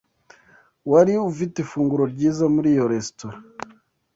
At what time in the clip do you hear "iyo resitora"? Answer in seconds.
2.75-3.37